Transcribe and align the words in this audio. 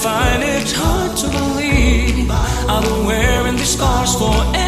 find 0.00 0.42
it 0.42 0.72
hard 0.72 1.14
to 1.14 1.28
believe 1.28 2.30
I've 2.30 2.82
been 2.82 3.04
wearing 3.04 3.56
these 3.56 3.74
scars 3.74 4.14
forever. 4.14 4.59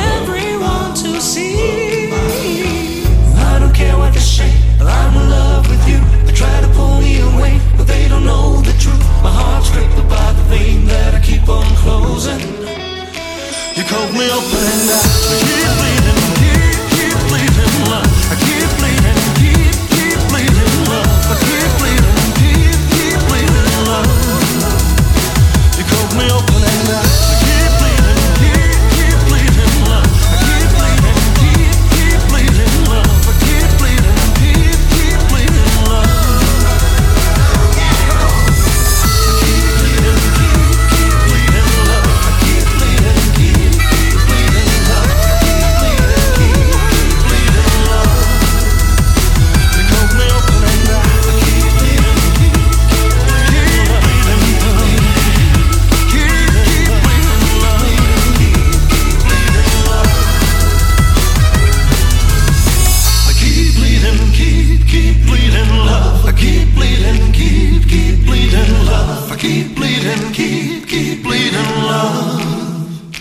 keep 69.42 69.74
bleeding, 69.74 70.32
keep, 70.32 70.86
keep 70.86 71.22
bleeding, 71.24 71.74
love. 71.90 73.16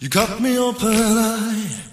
You 0.00 0.08
cut 0.08 0.40
me 0.40 0.58
open, 0.58 0.88
I. 0.88 1.89